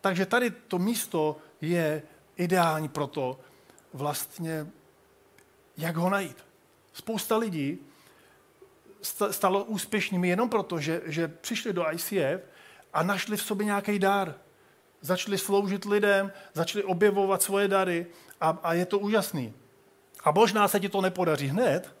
[0.00, 2.02] Takže tady to místo je
[2.36, 3.40] ideální pro to
[3.94, 4.66] vlastně,
[5.76, 6.36] jak ho najít.
[6.92, 7.78] Spousta lidí
[9.30, 12.42] stalo úspěšnými jenom proto, že, že přišli do ICF
[12.92, 14.34] a našli v sobě nějaký dar.
[15.00, 18.06] Začali sloužit lidem, začali objevovat svoje dary
[18.40, 19.54] a, a je to úžasný.
[20.24, 21.94] A možná se ti to nepodaří hned,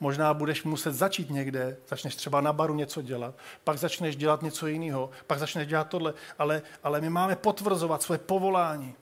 [0.00, 4.66] možná budeš muset začít někde, začneš třeba na baru něco dělat, pak začneš dělat něco
[4.66, 8.94] jiného, pak začneš dělat tohle, ale, ale my máme potvrzovat svoje povolání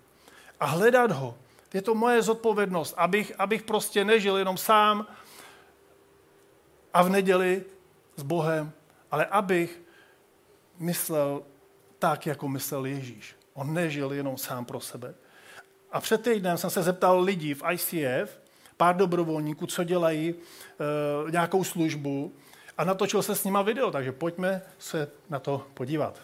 [0.60, 1.38] a hledat ho.
[1.74, 5.06] Je to moje zodpovědnost, abych, abych prostě nežil jenom sám
[6.94, 7.64] a v neděli
[8.16, 8.72] s Bohem,
[9.10, 9.80] ale abych
[10.78, 11.42] myslel
[11.98, 13.36] tak, jako myslel Ježíš.
[13.54, 15.14] On nežil jenom sám pro sebe.
[15.92, 18.40] A před týdnem jsem se zeptal lidí v ICF,
[18.76, 22.34] pár dobrovolníků, co dělají e, nějakou službu
[22.78, 26.20] a natočil se s nima video, takže pojďme se na to podívat.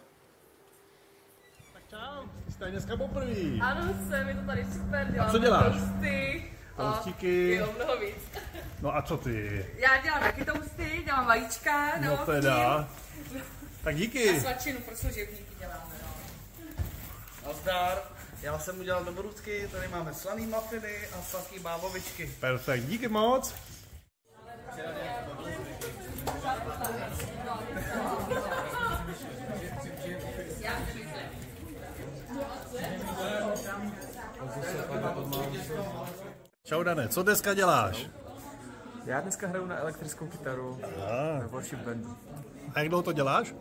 [1.72, 3.34] Tak čau, jste dneska poprvé.
[3.60, 5.72] Ano, jsem, je to tady super, dělám A co děláš?
[5.76, 6.44] toasty.
[6.76, 7.54] Toastíky.
[7.54, 8.14] Jo, mnoho víc.
[8.82, 9.66] No a co ty?
[9.76, 12.88] Já dělám taky toasty, dělám vajíčka, No teda.
[13.84, 14.40] Tak díky.
[14.40, 16.08] Svačinu pro služebníky děláme, no.
[17.46, 18.02] Nazdar,
[18.42, 22.26] já jsem udělal dobrodky, tady máme slaný mafiny a sladký bábovičky.
[22.40, 23.54] Perfekt, díky moc.
[36.64, 38.06] Čau Dane, co dneska děláš?
[39.08, 40.80] Já dneska hraju na elektrickou kytaru
[41.40, 42.16] ve worship bandu.
[42.74, 43.54] A jak dlouho to děláš?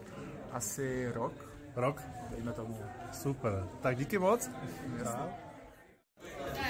[0.52, 1.34] Asi rok,
[1.76, 2.02] Rok?
[2.30, 2.78] dejme tomu.
[3.12, 3.68] Super.
[3.82, 4.50] Tak díky moc.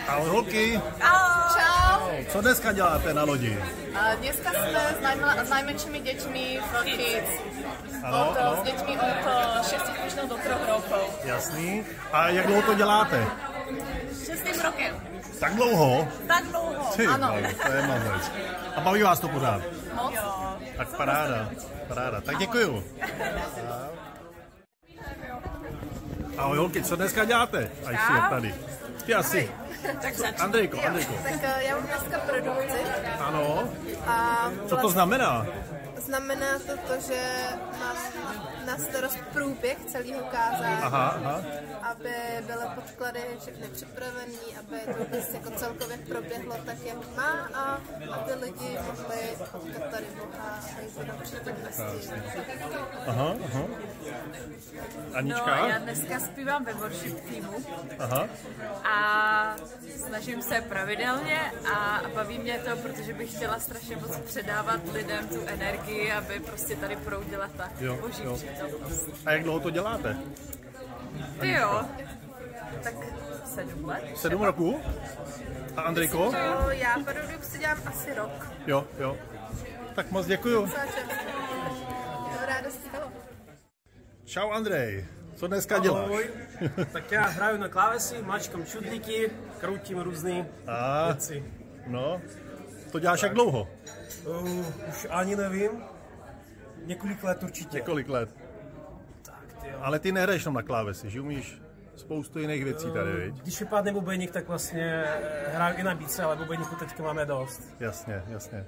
[0.07, 2.09] Ahoj holky, Čau!
[2.31, 3.59] co dneska děláte na lodi?
[3.99, 7.29] A Dneska jsme s, najma, s najmenšími děťmi v Kids.
[8.03, 8.57] Ano, Od, ano.
[8.61, 11.25] S děťmi od 6 týždňov do 3 rokov.
[11.25, 11.85] Jasný.
[12.11, 13.25] A jak dlouho to děláte?
[14.25, 14.95] 6 rokem.
[15.39, 16.07] Tak dlouho?
[16.27, 16.91] Tak dlouho.
[16.95, 17.33] Ty, ano.
[17.65, 18.31] to je mazec.
[18.75, 19.61] A baví vás to pořád?
[19.93, 20.15] Moc.
[20.77, 21.49] Tak paráda,
[21.87, 22.21] paráda.
[22.21, 22.83] Tak děkuju.
[26.37, 27.69] Ahoj holky, co dneska děláte?
[27.85, 28.55] A jsi tady.
[29.05, 29.51] Ty asi.
[30.01, 30.43] Tak začnu.
[30.43, 31.13] Andrejko, Andrejko.
[31.23, 32.77] Tak eh, já mám dneska produkci
[33.19, 33.63] Ano.
[34.07, 35.45] a Co to znamená?
[36.01, 37.21] Znamená to to, že
[37.79, 37.97] mám
[38.65, 41.41] na starost průběh celého kázání, Aha, aha.
[41.81, 42.13] aby
[42.47, 47.81] byly podklady všechny připravený, aby to vůbec jako celkově proběhlo tak, jak má a
[48.11, 49.17] aby lidi mohli
[49.51, 52.09] potkat tady Boha a jít přítomnosti.
[53.07, 53.63] Aha, aha.
[55.11, 55.67] No, Anička?
[55.67, 57.53] já dneska zpívám ve worship týmu
[57.99, 58.27] Aha.
[58.83, 59.55] a
[60.07, 65.41] snažím se pravidelně a baví mě to, protože bych chtěla strašně moc předávat lidem tu
[65.47, 65.86] energii,
[66.17, 68.35] aby prostě tady proudila ta Jo, boží jo.
[68.35, 69.09] přítomnost.
[69.25, 70.17] A jak dlouho to děláte?
[71.39, 71.81] Ty jo,
[72.83, 72.93] tak
[73.45, 74.03] sedm let.
[74.15, 74.81] Sedm roků?
[75.75, 76.17] A Andrejko?
[76.17, 78.47] Jo, já produkci dělám asi rok.
[78.67, 79.17] Jo, jo.
[79.95, 80.69] Tak moc děkuju.
[82.63, 83.11] Dost stalo.
[84.25, 85.05] Čau Andrej.
[85.35, 86.05] Co dneska děláš?
[86.05, 86.29] Ahoj.
[86.93, 91.43] Tak já hraju na klávesi, mačkám čudlíky, kroutím různé A, věci.
[91.87, 92.21] no.
[92.91, 93.67] To děláš jak dlouho?
[94.27, 95.83] Uh, už ani nevím.
[96.85, 97.77] Několik let určitě.
[97.77, 98.35] Několik let.
[99.21, 99.77] Tak, ty jo.
[99.81, 101.61] Ale ty nehraješ jenom na klávesi, že umíš
[101.95, 103.35] spoustu jiných věcí tady, viď?
[103.41, 107.61] Když vypadne bubeník, tak vlastně eh, hraju i na bice, ale bubeníku teďka máme dost.
[107.79, 108.65] Jasně, jasně.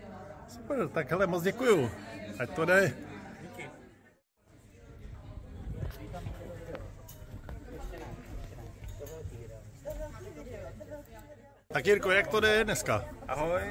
[0.47, 1.91] Super, tak hele, moc děkuju.
[2.39, 2.93] Ať to jde.
[11.73, 13.05] Tak Jirko, jak to jde dneska?
[13.27, 13.61] Ahoj.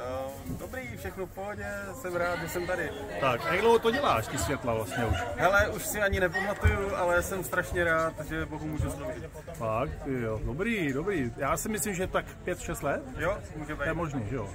[0.00, 1.66] Uh, dobrý, všechno v pohodě,
[2.00, 2.90] jsem rád, že jsem tady.
[3.20, 5.16] Tak, a jak dlouho to děláš, ty světla vlastně už?
[5.36, 9.30] Hele, už si ani nepamatuju, ale jsem strašně rád, že Bohu můžu sloužit.
[9.58, 11.32] Tak, jo, dobrý, dobrý.
[11.36, 13.02] Já si myslím, že tak 5-6 let?
[13.18, 13.96] Jo, může To je být.
[13.96, 14.48] možný, že jo?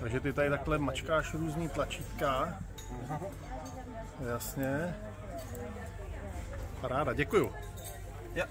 [0.00, 2.58] Takže ty tady takhle mačkáš různý tlačítka.
[4.32, 4.94] Jasně.
[6.80, 7.52] Paráda, děkuju.
[8.34, 8.44] Ja.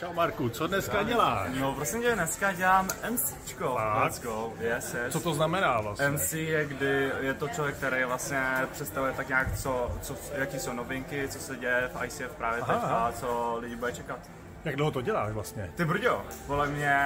[0.00, 1.50] Čau Marku, co dneska děláš?
[1.60, 3.78] No prosím tě, dneska dělám MCčko.
[4.22, 4.52] Go.
[4.60, 5.12] Yes, yes.
[5.12, 6.08] Co to znamená vlastně?
[6.08, 10.72] MC je, kdy je to člověk, který vlastně představuje tak nějak, co, co, jaký jsou
[10.72, 14.18] novinky, co se děje v ICF právě Aha, teď a co lidi bude čekat.
[14.64, 15.72] Jak dlouho to děláš vlastně?
[15.76, 16.96] Ty brďo, podle mě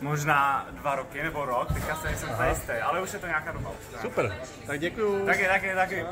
[0.00, 3.52] možná dva roky nebo rok, teďka se nejsem tady jistý, ale už je to nějaká
[3.52, 3.70] doba.
[4.00, 4.36] Super,
[4.66, 5.26] tak děkuju.
[5.26, 6.06] Taky, taky, taky.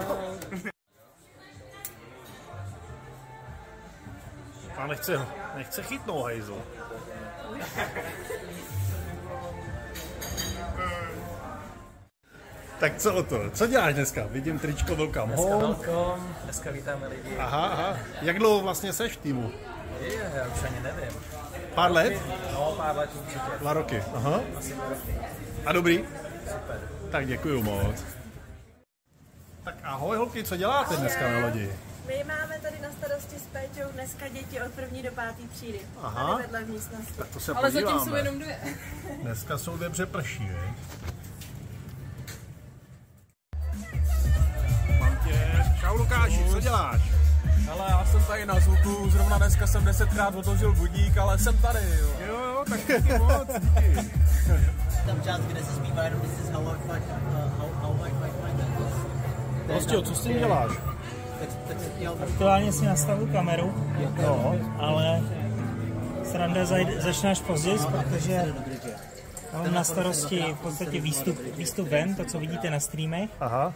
[4.79, 5.27] A nechce,
[5.59, 6.63] nechce chytnout hejzl.
[12.81, 13.51] Tak co to?
[13.51, 14.27] Co děláš dneska?
[14.31, 15.61] Vidím tričko Welcome Home.
[15.61, 17.37] Welcome, dneska vítáme lidi.
[17.39, 17.97] Aha, aha.
[18.23, 19.53] Jak dlouho vlastně seš v týmu?
[20.01, 21.21] Je, já už ani nevím.
[21.75, 22.13] Pár let?
[22.53, 23.41] No, pár let určitě.
[23.61, 24.03] Dva roky.
[24.15, 24.41] Aha.
[25.67, 26.05] A dobrý?
[26.45, 26.81] Super.
[27.11, 28.05] Tak děkuju moc.
[29.65, 31.73] Tak ahoj holky, co děláte dneska na lodi?
[32.09, 35.81] My máme tady na starosti s Péťou dneska děti od první do páté třídy.
[36.03, 36.29] Aha.
[36.33, 37.13] Tady vedle v místnosti.
[37.19, 38.11] Tak to se Ale zatím podíváme.
[38.11, 38.59] jsou jenom dvě.
[39.23, 40.59] Dneska jsou dvě přeprší, viď?
[45.01, 45.65] Mám tě.
[45.81, 47.01] Čau Lukáši, co děláš?
[47.71, 51.79] Ale já jsem tady na zvuku, zrovna dneska jsem desetkrát odložil budík, ale jsem tady,
[52.01, 52.09] jo.
[52.27, 54.11] Jo, jo, tak díky moc, díky.
[55.07, 58.11] tam část, kde se zpívá jenom This is how I find, uh, how, how I
[58.11, 58.69] find my.
[59.67, 60.71] Prostě, co s tím děláš?
[61.99, 63.75] Jo, Aktuálně si nastavu kameru,
[64.23, 65.21] No, ale
[66.25, 68.55] sranda zajde, začne až později, protože
[69.53, 73.75] mám na starosti v podstatě výstup, výstup ven, to, co vidíte na streamech, aha.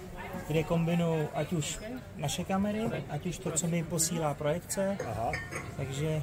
[0.48, 1.78] kde kombinuju ať už
[2.16, 5.33] naše kamery, ať už to, co mi posílá projekce, Aha.
[5.76, 6.22] takže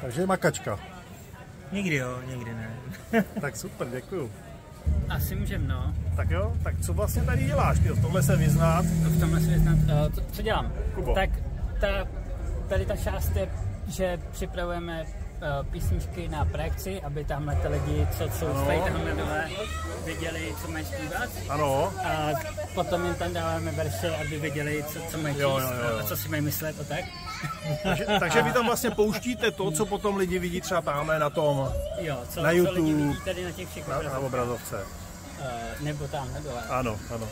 [0.00, 0.78] Takže je makačka.
[1.72, 2.70] někdy jo, někdy ne.
[3.40, 4.30] Tak super, děkuju.
[5.08, 5.94] Asi můžem, no.
[6.16, 7.78] Tak jo, tak co vlastně tady děláš?
[7.78, 8.84] Ty, v tomhle se vyznat.
[8.84, 9.74] V tomhle se vyznat.
[9.78, 10.72] Uh, co, co dělám?
[10.94, 11.14] Kubo.
[11.14, 11.30] Tak
[11.80, 11.88] ta,
[12.68, 13.48] tady ta část je,
[13.88, 15.04] že připravujeme
[15.70, 18.62] písničky na projekci, aby tamhle ty lidi, co jsou Ano.
[18.62, 19.50] stojí tamhle dole,
[20.04, 21.28] věděli, co mají zpívat.
[21.48, 21.92] Ano.
[22.04, 22.30] A
[22.74, 25.98] potom jim tam dáváme verše, aby věděli, co, co mají Jo, číst jo, jo.
[25.98, 27.04] a co si mají myslet a tak.
[27.82, 31.72] Takže, takže vy tam vlastně pouštíte to, co potom lidi vidí třeba tamhle na tom,
[31.98, 34.76] Jo, co, na co lidi YouTube, vidí tady na těch všech na, na obrazovce.
[35.40, 35.46] Uh,
[35.84, 36.62] nebo tam dole.
[36.68, 37.28] Ano, ano.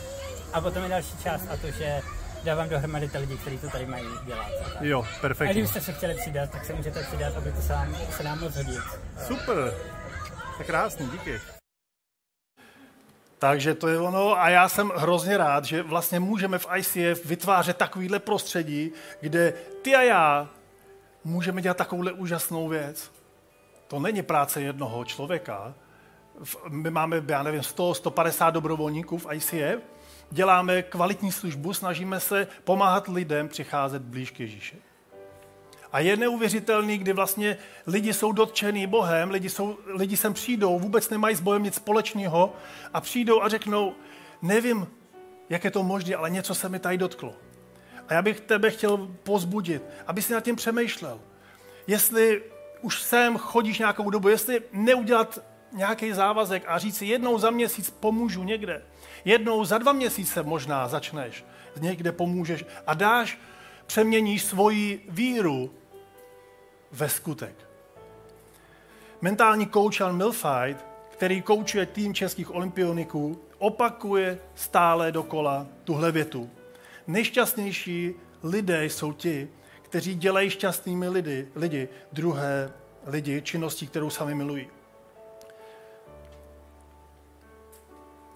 [0.53, 2.01] A potom je další část a to, že
[2.45, 4.47] dávám dohromady ty lidi, kteří to tady mají dělat.
[4.65, 4.81] a tak.
[4.81, 5.53] Jo, A perfektní.
[5.53, 8.55] kdybyste se chtěli přidat, tak se můžete přidat, aby to se nám, se nám moc
[8.55, 8.79] hodit.
[9.27, 9.73] Super.
[10.57, 11.41] Tak krásný, díky.
[13.39, 17.77] Takže to je ono a já jsem hrozně rád, že vlastně můžeme v ICF vytvářet
[17.77, 20.49] takovýhle prostředí, kde ty a já
[21.23, 23.11] můžeme dělat takovouhle úžasnou věc.
[23.87, 25.73] To není práce jednoho člověka.
[26.69, 29.81] My máme, já nevím, 100, 150 dobrovolníků v ICF,
[30.31, 34.77] děláme kvalitní službu, snažíme se pomáhat lidem přicházet blíž k Ježíši.
[35.91, 37.57] A je neuvěřitelný, kdy vlastně
[37.87, 42.53] lidi jsou dotčený Bohem, lidi, jsou, lidi sem přijdou, vůbec nemají s Bohem nic společného
[42.93, 43.95] a přijdou a řeknou,
[44.41, 44.87] nevím,
[45.49, 47.33] jak je to možné, ale něco se mi tady dotklo.
[48.07, 51.19] A já bych tebe chtěl pozbudit, aby si nad tím přemýšlel.
[51.87, 52.43] Jestli
[52.81, 55.39] už sem chodíš nějakou dobu, jestli neudělat
[55.75, 58.81] nějaký závazek a říct si jednou za měsíc pomůžu někde,
[59.25, 61.45] jednou za dva měsíce možná začneš,
[61.79, 63.39] někde pomůžeš a dáš,
[63.85, 65.73] přeměníš svoji víru
[66.91, 67.55] ve skutek.
[69.21, 76.49] Mentální coach Jan Milfight, který koučuje tým českých olympioniků, opakuje stále dokola tuhle větu.
[77.07, 79.49] Nejšťastnější lidé jsou ti,
[79.81, 82.71] kteří dělají šťastnými lidi, lidi druhé
[83.05, 84.67] lidi činností, kterou sami milují.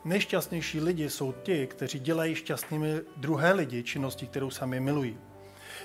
[0.06, 5.18] Nejšťastnější lidi jsou ti, kteří dělají šťastnými druhé lidi činností, kterou sami milují.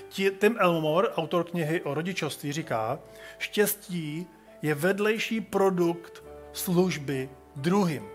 [0.09, 2.99] Ti- Tim Elmore, autor knihy o rodičovství, říká,
[3.37, 4.27] štěstí
[4.61, 6.23] je vedlejší produkt
[6.53, 8.07] služby druhým.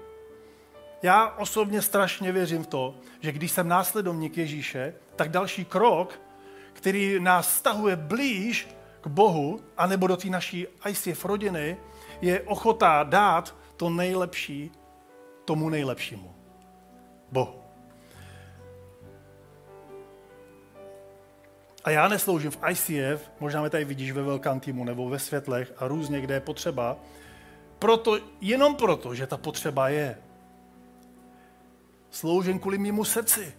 [1.02, 6.20] Já osobně strašně věřím v to, že když jsem následovník Ježíše, tak další krok,
[6.72, 8.68] který nás stahuje blíž
[9.00, 11.76] k Bohu, anebo do té naší ICF rodiny,
[12.20, 14.72] je ochota dát to nejlepší
[15.44, 16.34] tomu nejlepšímu.
[17.32, 17.54] Bohu.
[21.84, 25.72] A já nesloužím v ICF, možná mě tady vidíš ve velkém týmu nebo ve světlech
[25.76, 26.96] a různě, kde je potřeba,
[27.78, 30.18] proto, jenom proto, že ta potřeba je.
[32.10, 33.54] Sloužím kvůli mému srdci.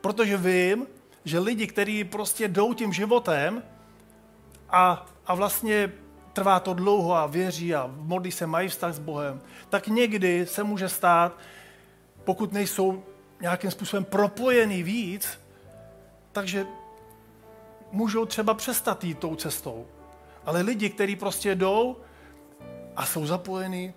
[0.00, 0.86] Protože vím,
[1.24, 3.62] že lidi, kteří prostě jdou tím životem
[4.68, 5.92] a, a vlastně
[6.32, 10.62] trvá to dlouho a věří a modlí se, mají vztah s Bohem, tak někdy se
[10.62, 11.32] může stát,
[12.24, 13.02] pokud nejsou
[13.40, 15.40] nějakým způsobem propojený víc,
[16.32, 16.66] takže
[17.92, 19.86] můžou třeba přestat jít tou cestou.
[20.44, 21.96] Ale lidi, kteří prostě jdou
[22.96, 23.94] a jsou zapojení,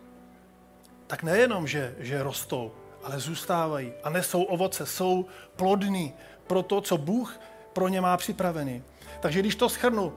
[1.07, 2.71] tak nejenom, že, že rostou,
[3.03, 6.13] ale zůstávají a nesou ovoce, jsou plodní
[6.47, 7.39] pro to, co Bůh
[7.73, 8.83] pro ně má připravený.
[9.19, 10.13] Takže když to schrnu,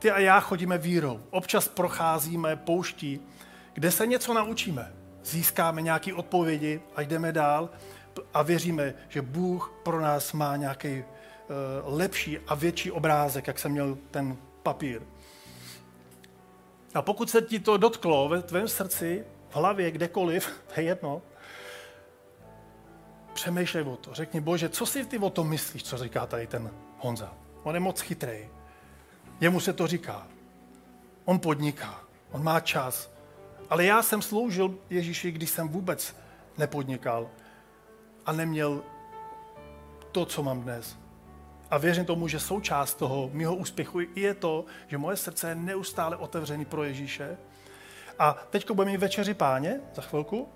[0.00, 1.20] ty a já chodíme vírou.
[1.30, 3.20] Občas procházíme pouští,
[3.72, 4.92] kde se něco naučíme.
[5.24, 7.70] Získáme nějaké odpovědi a jdeme dál
[8.34, 11.04] a věříme, že Bůh pro nás má nějaký uh,
[11.98, 15.02] lepší a větší obrázek, jak jsem měl ten papír.
[16.94, 21.22] A pokud se ti to dotklo ve tvém srdci, v hlavě, kdekoliv, to je jedno,
[23.32, 24.14] přemýšlej o to.
[24.14, 27.34] Řekni, bože, co si ty o tom myslíš, co říká tady ten Honza?
[27.62, 28.48] On je moc chytrý.
[29.40, 30.26] Jemu se to říká.
[31.24, 32.00] On podniká.
[32.32, 33.10] On má čas.
[33.70, 36.16] Ale já jsem sloužil Ježíši, když jsem vůbec
[36.58, 37.30] nepodnikal
[38.26, 38.82] a neměl
[40.12, 40.98] to, co mám dnes.
[41.70, 46.16] A věřím tomu, že součást toho mého úspěchu je to, že moje srdce je neustále
[46.16, 47.38] otevřený pro Ježíše.
[48.18, 50.48] A teď budeme mít večeři páně za chvilku.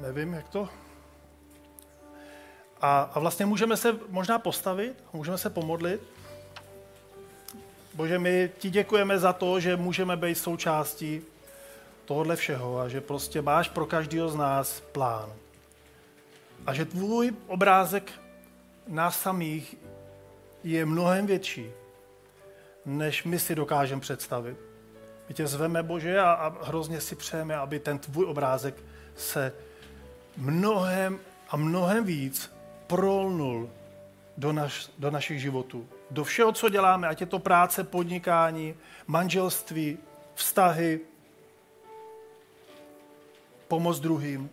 [0.00, 0.68] Nevím, jak to.
[2.80, 6.00] A, a vlastně můžeme se možná postavit, můžeme se pomodlit.
[7.94, 11.22] Bože, my ti děkujeme za to, že můžeme být součástí
[12.04, 15.32] tohohle všeho a že prostě máš pro každého z nás plán.
[16.66, 18.12] A že tvůj obrázek
[18.88, 19.76] nás samých
[20.64, 21.70] je mnohem větší,
[22.86, 24.56] než my si dokážeme představit.
[25.28, 28.74] My tě zveme, Bože, a, a hrozně si přejeme, aby ten tvůj obrázek
[29.16, 29.52] se
[30.36, 31.18] mnohem
[31.48, 32.55] a mnohem víc
[32.86, 33.70] prolnul
[34.36, 35.88] do, naš, do našich životů.
[36.10, 38.74] Do všeho, co děláme, ať je to práce, podnikání,
[39.06, 39.98] manželství,
[40.34, 41.00] vztahy,
[43.68, 44.50] pomoc druhým.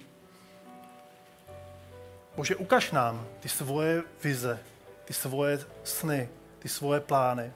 [2.35, 4.59] Bože, ukaž nám ty svoje vize,
[5.05, 6.29] ty svoje sny,
[6.59, 7.51] ty svoje plány.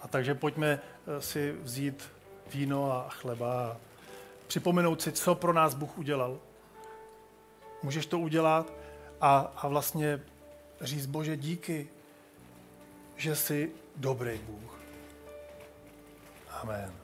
[0.00, 2.10] A takže pojďme eh, si vzít
[2.54, 3.76] víno a chleba a
[4.46, 6.38] připomenout si, co pro nás Bůh udělal.
[7.82, 8.72] Můžeš to udělat
[9.20, 10.20] a, a vlastně
[10.80, 11.88] říct, Bože, díky,
[13.16, 14.78] že jsi dobrý Bůh.
[16.62, 17.01] Amen.